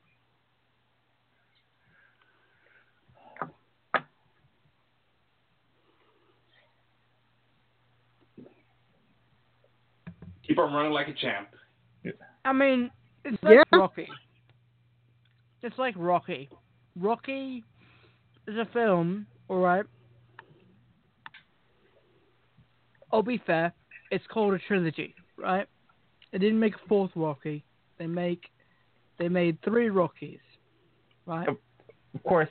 [10.47, 11.49] Keep on running like a champ.
[12.45, 12.91] I mean,
[13.25, 13.79] it's like Yeah.
[13.79, 14.09] Rocky.
[15.63, 16.49] It's like Rocky.
[16.97, 17.65] Rocky
[18.47, 19.85] is a film, alright?
[23.13, 23.73] I'll be fair,
[24.11, 25.67] it's called a trilogy, right?
[26.33, 27.65] They didn't make a fourth Rocky.
[27.99, 28.51] They make
[29.19, 30.41] they made three Rockies.
[31.27, 31.49] Right?
[31.49, 32.49] Of course,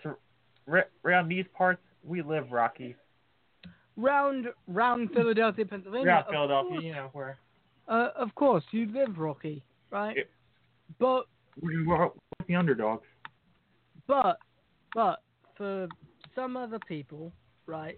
[0.67, 2.95] r- around these parts, we live Rocky.
[3.95, 6.07] Round round Philadelphia, Pennsylvania.
[6.07, 7.37] Around of Philadelphia, course, you know, where
[7.87, 10.15] uh, of course, you live Rocky, right?
[10.17, 10.23] Yeah.
[10.99, 11.25] But
[11.61, 12.09] we we're
[12.47, 13.05] the underdogs.
[14.07, 14.37] But,
[14.93, 15.21] but
[15.55, 15.87] for
[16.35, 17.31] some other people,
[17.65, 17.97] right?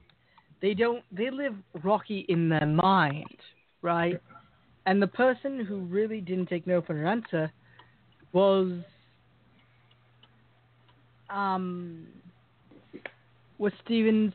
[0.62, 1.04] They don't.
[1.12, 3.38] They live Rocky in their mind,
[3.82, 4.20] right?
[4.86, 7.52] And the person who really didn't take no for an answer
[8.34, 8.72] was,
[11.30, 12.08] um,
[13.58, 14.34] was Steven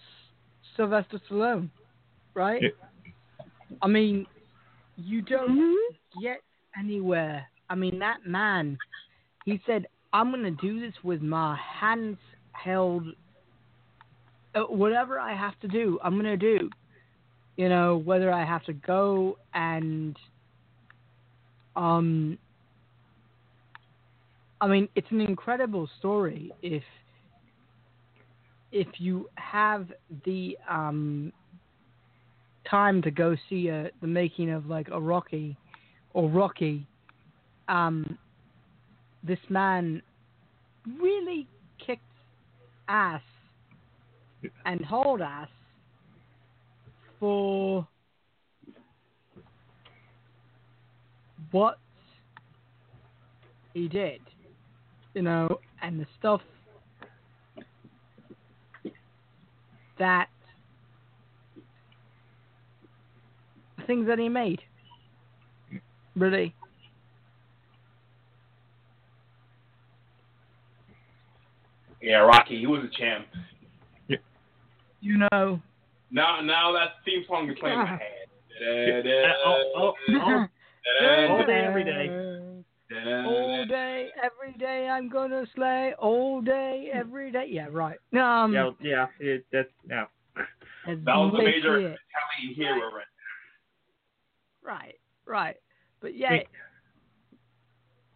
[0.77, 1.69] Sylvester Stallone,
[2.35, 2.63] right?
[2.63, 2.69] Yeah.
[3.83, 4.27] I mean,
[4.97, 6.23] you don't Mhm.
[6.23, 6.41] get
[6.79, 7.51] anywhere.
[7.69, 8.79] I mean, that man,
[9.45, 12.19] he said, I'm going to do this with my hands
[12.53, 13.15] held.
[14.55, 16.71] Uh, whatever I have to do, I'm going to do.
[17.57, 20.17] You know, whether I have to go and.
[21.77, 22.39] Um,
[24.61, 26.83] I mean, it's an incredible story if
[28.73, 29.87] if you have
[30.25, 31.33] the um,
[32.69, 35.57] time to go see a, the making of like a Rocky
[36.13, 36.87] or Rocky,
[37.69, 38.19] um,
[39.23, 40.03] this man
[41.01, 41.47] really
[41.85, 42.03] kicked
[42.89, 43.23] ass
[44.65, 45.49] and hold us
[47.21, 47.87] for
[51.51, 51.79] what
[53.73, 54.21] he did,
[55.15, 56.41] you know, and the stuff
[59.99, 60.29] that
[63.87, 64.61] things that he made.
[66.17, 66.55] Really.
[72.01, 73.27] Yeah, Rocky, he was a champ.
[75.05, 75.61] You know.
[76.11, 78.01] Now, now that theme song is playing in my head.
[79.45, 79.95] All
[81.47, 82.09] day, every day.
[83.05, 85.93] All day, every day, I'm gonna slay.
[85.99, 87.49] All day, every day.
[87.51, 87.99] Yeah, right.
[88.15, 90.09] Um, yeah, yeah, it, that's now.
[90.87, 91.99] That was a major see it.
[92.41, 93.05] Italian hero right
[94.63, 94.95] Right,
[95.27, 95.57] right.
[96.01, 96.39] But yeah,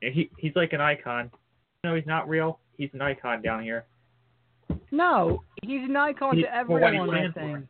[0.00, 1.30] He he's like an icon.
[1.84, 2.60] No, he's not real.
[2.78, 3.84] He's an icon down here.
[4.90, 7.16] No, he's an icon He- to for what he everyone.
[7.16, 7.68] I think.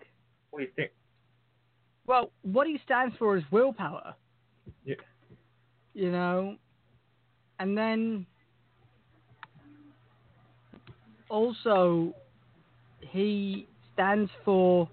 [0.51, 0.91] What do you think?
[2.07, 4.15] Well, what he stands for is willpower.
[4.85, 4.95] Yeah.
[5.95, 6.57] You know,
[7.59, 8.27] and then
[11.29, 12.15] also
[13.01, 14.89] he stands for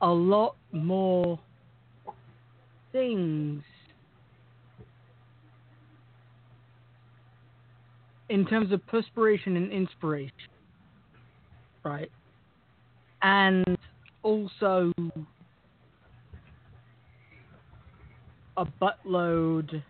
[0.00, 1.38] a lot more
[2.90, 3.62] things
[8.28, 10.32] in terms of perspiration and inspiration.
[11.84, 12.10] Right.
[13.22, 13.76] And
[14.22, 14.92] also
[18.56, 19.82] a buttload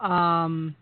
[0.00, 0.74] um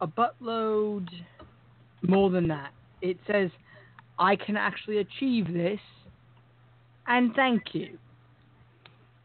[0.00, 1.08] a buttload
[2.02, 3.50] more than that it says
[4.18, 5.78] i can actually achieve this
[7.06, 7.98] and thank you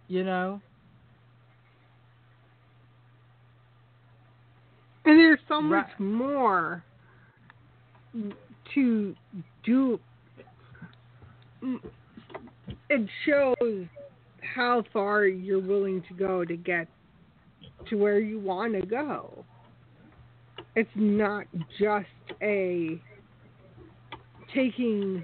[0.08, 0.62] you know
[5.08, 5.88] And there's so Right.
[5.88, 6.84] much more
[8.74, 9.16] to
[9.64, 10.00] do.
[12.90, 13.88] It shows
[14.42, 16.90] how far you're willing to go to get
[17.86, 19.46] to where you want to go.
[20.76, 21.48] It's not
[21.80, 22.08] just
[22.42, 23.02] a
[24.54, 25.24] taking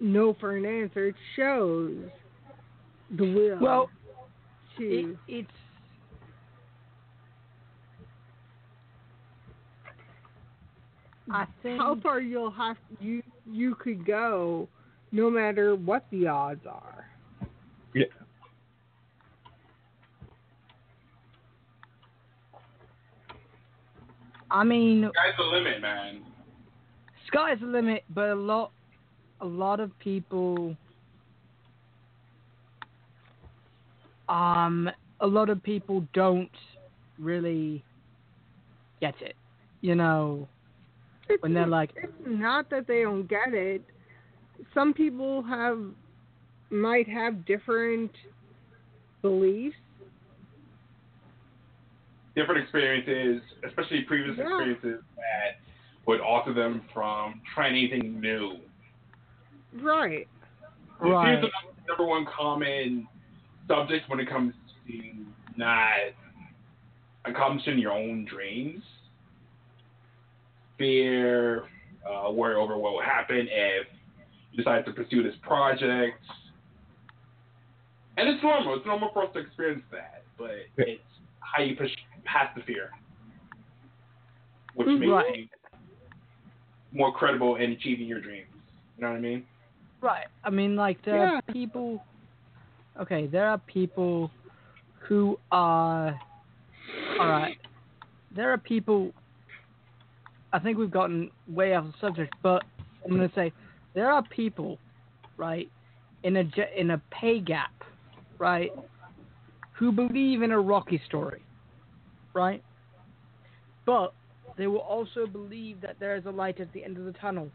[0.00, 1.08] no for an answer.
[1.08, 1.96] It shows
[3.16, 3.90] the will well
[4.78, 5.16] to.
[5.28, 5.50] it, it's
[11.30, 14.68] I think how far you'll have you you could go
[15.12, 17.06] no matter what the odds are.
[17.94, 18.04] Yeah.
[24.50, 26.22] I mean, Sky's the limit, man.
[27.26, 28.72] sky's the limit, but a lot,
[29.40, 30.76] a lot of people,
[34.28, 36.50] um, a lot of people don't
[37.18, 37.84] really
[39.00, 39.36] get it.
[39.80, 40.48] you know,
[41.28, 43.82] It's, when they're like, it's not that they don't get it.
[44.74, 45.78] Some people have
[46.70, 48.10] might have different
[49.22, 49.76] beliefs.
[52.34, 54.44] different experiences, especially previous Yeah.
[54.46, 55.58] experiences that
[56.06, 58.58] would alter them from trying anything new.
[59.74, 60.26] Right.
[61.00, 61.50] right, Here's the
[61.88, 63.06] number one common
[63.66, 64.54] subject when it comes
[64.86, 65.00] to
[65.56, 65.90] not
[67.24, 68.82] accomplishing your own dreams.
[70.78, 71.64] Fear,
[72.08, 73.86] uh, worry over what will happen if
[74.52, 76.22] you decide to pursue this project.
[78.16, 78.74] And it's normal.
[78.76, 81.00] It's normal for us to experience that, but it's
[81.40, 81.90] how you push
[82.24, 82.90] past the fear,
[84.74, 85.02] which makes
[85.34, 85.46] you
[86.92, 88.48] more credible in achieving your dreams.
[88.96, 89.44] You know what I mean?
[90.00, 90.26] Right.
[90.44, 91.38] I mean, like there Yeah.
[91.38, 92.04] are people.
[93.00, 94.30] Okay, there are people
[95.00, 96.18] who are.
[97.20, 97.58] All right.
[98.34, 99.12] There are people.
[100.52, 102.64] I think we've gotten way off the subject, but
[103.04, 103.52] I'm gonna say
[103.94, 104.78] there are people,
[105.36, 105.70] right,
[106.22, 107.84] in a in a pay gap,
[108.38, 108.72] right,
[109.72, 111.42] who believe in a Rocky story,
[112.32, 112.62] right,
[113.84, 114.14] but
[114.56, 117.50] they will also believe that there is a light at the end of the tunnel.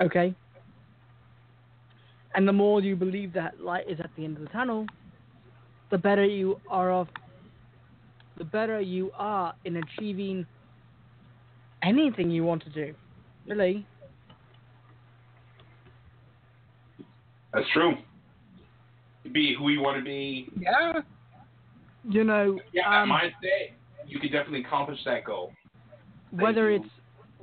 [0.00, 0.34] Okay.
[2.34, 4.86] And the more you believe that light is at the end of the tunnel,
[5.90, 7.08] the better you are off.
[8.38, 10.46] The better you are in achieving
[11.82, 12.94] anything you want to do.
[13.46, 13.86] Really.
[17.52, 17.92] That's true.
[19.30, 20.48] Be who you want to be.
[20.58, 21.00] Yeah.
[22.08, 23.72] You know, Yeah, um, that mindset,
[24.06, 25.52] you can definitely accomplish that goal.
[26.30, 26.76] Thank whether you.
[26.76, 26.90] it's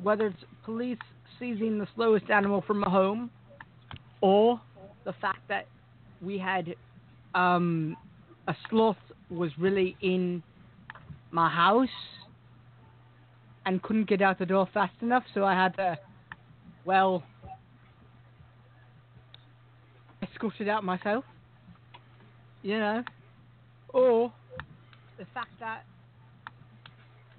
[0.02, 0.98] whether it's police
[1.38, 3.30] seizing the slowest animal from a home,
[4.22, 4.60] or
[5.10, 5.66] the fact that
[6.22, 6.76] we had
[7.34, 7.98] um,
[8.48, 8.96] a sloth
[9.32, 10.44] was really in
[11.32, 11.90] my house
[13.66, 15.98] and couldn't get out the door fast enough, so I had to,
[16.86, 17.24] well,
[20.22, 21.26] escort it out myself.
[22.62, 23.04] You know,
[23.90, 24.32] or
[25.18, 25.86] the fact that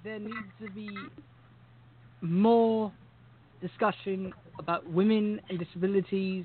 [0.03, 0.89] there needs to be
[2.19, 2.91] more
[3.61, 6.43] discussion about women and disabilities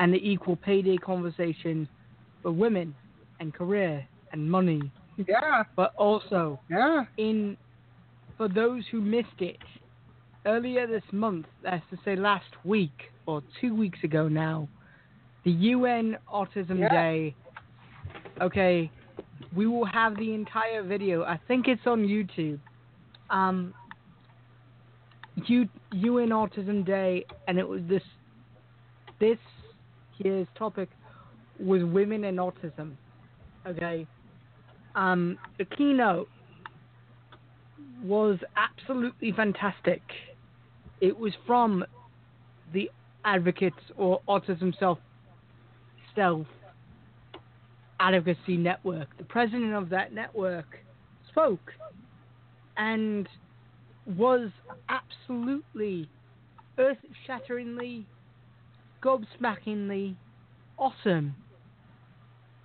[0.00, 1.88] and the equal pay day conversation
[2.42, 2.94] for women
[3.38, 4.90] and career and money,
[5.28, 5.64] Yeah.
[5.76, 7.04] but also Yeah.
[7.18, 7.56] in
[8.36, 9.60] for those who missed it
[10.46, 14.66] earlier this month, that's to say last week or two weeks ago now,
[15.44, 16.88] the UN Autism Yeah.
[16.88, 17.34] Day.
[18.40, 18.90] Okay,
[19.54, 21.24] we will have the entire video.
[21.24, 22.58] I think it's on YouTube.
[23.28, 23.74] Um,
[25.46, 28.02] U, UN Autism Day, and it was this.
[29.18, 29.38] This
[30.24, 30.88] year's topic
[31.58, 32.92] was women and autism.
[33.66, 34.06] Okay.
[34.94, 36.28] Um, the keynote
[38.02, 40.02] was absolutely fantastic.
[41.00, 41.84] It was from
[42.72, 42.90] the
[43.24, 44.98] Advocates or Autism Self
[46.14, 46.46] Self
[48.00, 49.08] Advocacy Network.
[49.18, 50.66] The president of that network
[51.28, 51.72] spoke
[52.76, 53.28] and
[54.16, 54.48] was
[54.88, 56.08] absolutely
[56.78, 56.96] earth
[57.26, 58.06] shatteringly,
[59.02, 60.14] gobsmackingly
[60.78, 61.34] awesome.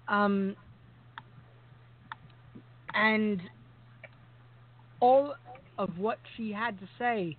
[0.07, 0.55] Um,
[2.93, 3.41] and
[4.99, 5.35] all
[5.77, 7.37] of what she had to say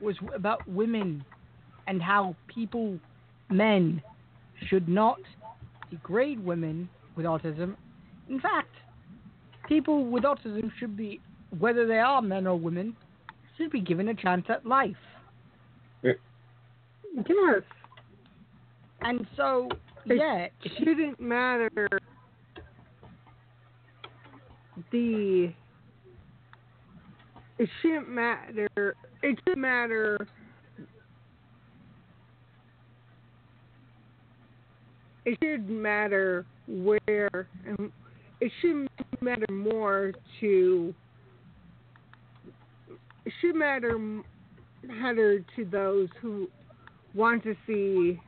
[0.00, 1.24] was about women
[1.86, 2.98] and how people,
[3.48, 4.02] men,
[4.68, 5.18] should not
[5.90, 7.74] degrade women with autism.
[8.28, 8.70] In fact,
[9.68, 11.20] people with autism should be,
[11.58, 12.94] whether they are men or women,
[13.56, 14.96] should be given a chance at life.
[16.02, 16.16] Yes.
[19.02, 19.68] And so,
[20.06, 21.70] yeah, It shouldn't matter
[24.90, 25.52] the
[27.58, 30.26] it shouldn't matter it should matter
[35.26, 37.92] it should matter where and
[38.40, 38.88] it should
[39.20, 40.94] matter more to
[43.26, 43.98] it should matter
[44.82, 46.48] matter to those who
[47.14, 48.18] want to see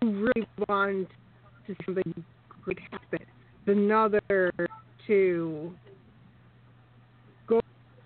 [0.00, 1.08] who really want
[1.66, 2.24] to see something
[2.62, 3.26] great happen.
[3.66, 4.52] Another
[5.06, 5.72] to
[7.46, 7.60] go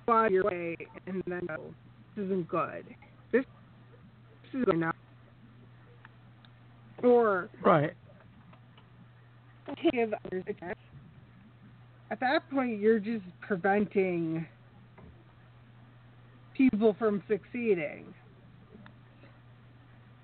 [0.08, 0.76] out your way
[1.06, 1.56] and then go,
[2.16, 2.84] this isn't good.
[3.32, 3.44] This,
[4.52, 4.96] this is enough.
[7.02, 7.92] Or right.
[9.92, 10.78] give others a chance.
[12.10, 14.46] At that point, you're just preventing
[16.56, 18.04] people from succeeding.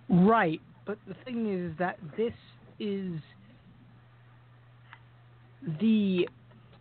[0.08, 2.32] Right, but the thing is that this
[2.78, 3.12] is
[5.80, 6.28] the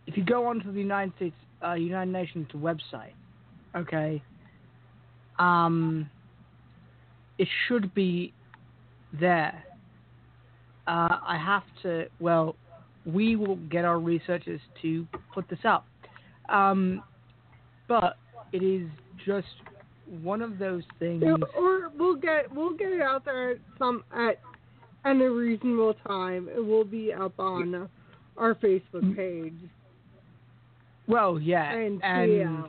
[0.06, 3.12] if you go onto the United States, uh, United Nations website,
[3.76, 4.22] okay,
[5.38, 6.08] um,
[7.38, 8.32] it should be
[9.18, 9.64] there.
[10.86, 12.06] Uh, I have to.
[12.18, 12.56] Well,
[13.04, 15.86] we will get our researchers to put this up,
[16.48, 17.02] um,
[17.88, 18.16] but
[18.52, 18.88] it is
[19.24, 19.46] just
[20.22, 21.22] one of those things.
[21.24, 24.40] Yeah, or we'll get we'll get it out there at some at
[25.04, 26.48] at a reasonable time.
[26.54, 27.88] It will be up on
[28.36, 29.54] our Facebook page
[31.06, 32.64] Well, yeah, and, and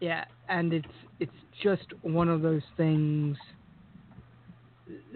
[0.00, 0.86] yeah, and it's
[1.20, 3.36] it's just one of those things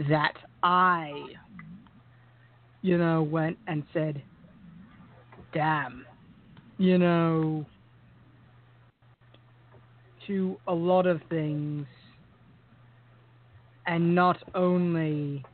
[0.09, 1.13] that I,
[2.83, 4.23] you know, went and said,
[5.53, 6.05] "Damn,"
[6.79, 7.67] you know,
[10.31, 11.87] to a lot of things,
[13.87, 15.45] and not only,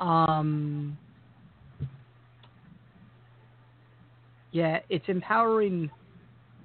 [0.00, 0.96] um.
[4.52, 5.90] Yeah, it's empowering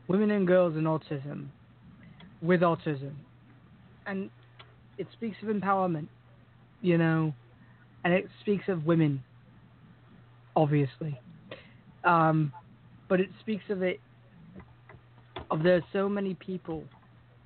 [0.08, 1.48] women and girls in autism
[2.40, 3.14] with autism.
[4.06, 4.30] And
[5.00, 6.08] it speaks of empowerment,
[6.84, 7.34] you know,
[8.04, 9.24] and it speaks of women,
[10.56, 11.20] obviously.
[12.04, 12.54] Um,
[13.08, 14.00] but it speaks of it,
[15.58, 16.84] there's so many people,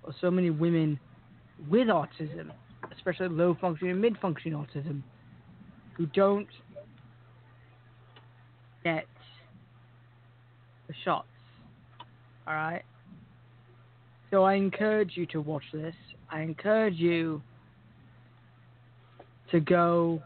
[0.04, 1.00] or so many women
[1.70, 2.52] with autism,
[2.96, 5.02] especially low functioning and mid functioning autism,
[5.96, 6.48] who don't
[8.84, 9.06] get
[10.88, 11.28] the shots.
[12.48, 12.84] Alright?
[14.32, 15.96] So I encourage you to watch this.
[16.30, 17.42] I encourage you
[19.52, 20.22] to go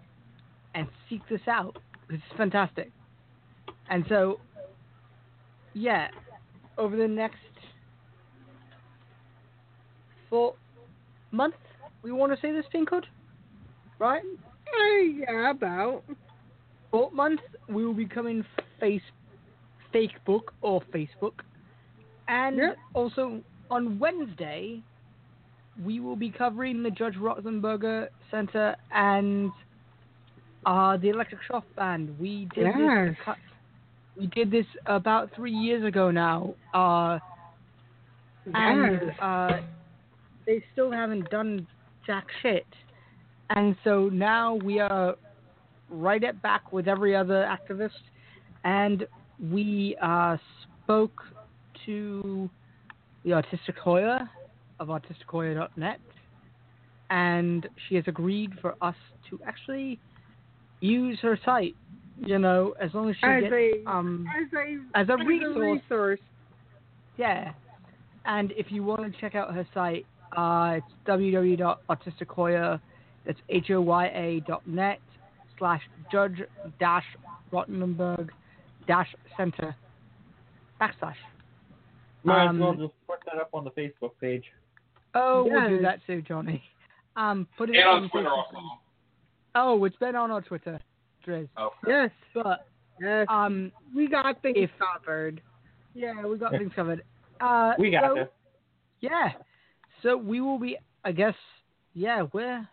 [0.73, 1.78] and seek this out.
[2.09, 2.91] It's fantastic.
[3.89, 4.39] And so,
[5.73, 6.07] yeah,
[6.78, 7.38] over the next
[10.30, 10.53] four
[11.32, 11.55] month,
[12.03, 13.05] we want to say this thing could,
[13.99, 14.21] right?
[14.67, 16.03] Eh, yeah, about.
[16.91, 18.45] Fourth month, we will be coming
[18.80, 19.01] face,
[19.93, 21.34] Facebook or Facebook,
[22.28, 22.78] and Yep.
[22.93, 24.82] also on Wednesday,
[25.84, 29.51] we will be covering the Judge Rothenberger Center and
[30.65, 32.17] uh, the Electric Shock Band.
[32.19, 32.73] We did this.
[32.78, 33.15] Yes.
[33.23, 33.34] cou-
[34.17, 37.19] We did this about three years ago now, uh,
[38.53, 39.19] and Yes.
[39.21, 39.59] uh,
[40.48, 41.68] they still haven't done
[42.06, 42.66] jack shit.
[43.52, 45.16] And so now we are
[45.89, 47.91] right at back with every other activist,
[48.64, 49.06] and
[49.52, 50.38] we uh,
[50.84, 51.22] spoke
[51.86, 52.50] to
[53.24, 54.30] the Autistic Hoya
[54.80, 56.00] of autistichoya.net,
[57.10, 58.95] and she has agreed for us
[59.30, 60.00] to actually
[60.82, 61.76] use her site.
[62.20, 65.28] You know, as long as she as gets a um as a as a as
[65.28, 66.20] resource resource.
[67.18, 67.52] yeah.
[68.26, 72.80] And if you want to check out her site, uh, it's www.autistichoya,
[73.25, 74.99] that's H-O-Y-A dot net
[75.57, 76.41] slash judge
[76.80, 77.05] dash
[77.51, 78.30] Rotenberg
[78.88, 79.75] dash center
[80.80, 81.15] backslash.
[82.23, 84.43] Might Um, as well just put that up on the Facebook page.
[85.15, 86.61] Oh, we'll do that too, Johnny.
[87.15, 88.57] Um, put it And on on Twitter also.
[89.55, 90.80] Oh, it's been on our Twitter,
[91.25, 91.49] Drizz.
[91.57, 92.67] Oh, Yes, But
[93.01, 93.25] yes.
[93.30, 95.41] um, we got things if- covered.
[95.95, 97.03] yeah, we got things covered.
[97.41, 98.28] Uh, We got so, this.
[99.01, 99.30] Yeah.
[100.04, 101.34] So we will be, I guess,
[101.93, 102.68] yeah, we're.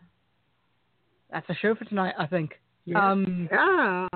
[1.31, 2.53] That's a show for tonight, I think.
[2.85, 3.11] Yeah.
[3.11, 4.09] Um, Yeah.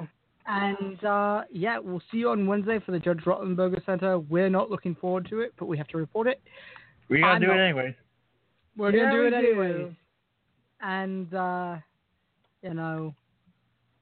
[0.47, 4.19] and uh, yeah, we'll see you on Wednesday for the Judge Rottenberger Center.
[4.19, 6.41] We're not looking forward to it, but we have to report it.
[7.09, 7.95] We gotta I'm do it not- anyways.
[8.77, 9.37] We're Yeah, gonna do we it do.
[9.63, 9.93] anyways.
[10.81, 11.77] And uh,
[12.63, 13.15] you know,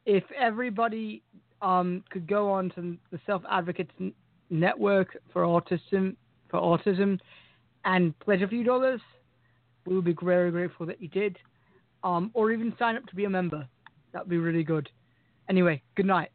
[0.05, 1.23] if everybody
[1.63, 3.93] um could go on to the Self Advocates
[4.51, 6.17] Network for Autism
[6.51, 7.19] for Autism
[7.87, 9.01] and pledge a few dollars,
[9.87, 11.39] we would be very grateful that you did.
[12.05, 13.67] Um, or even sign up to be a member.
[14.13, 14.89] That'd be really good.
[15.49, 16.31] Anyway, good night.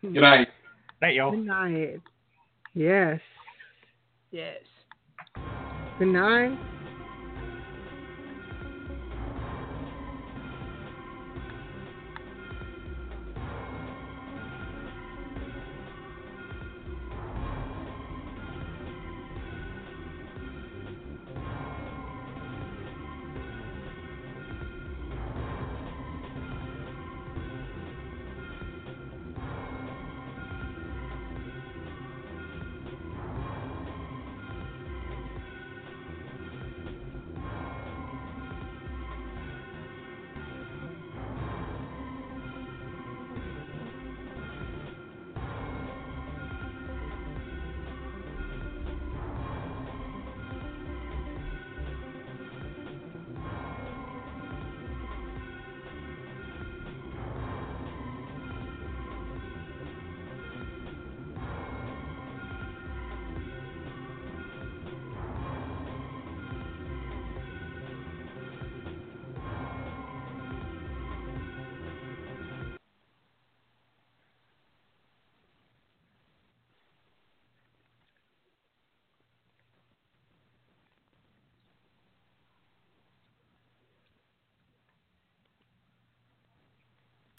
[0.00, 0.48] Good night.
[1.00, 1.30] Night, y'all.
[1.30, 2.00] Good night.
[2.74, 3.20] Yes.
[4.30, 4.58] Yes.
[5.98, 6.58] Good night.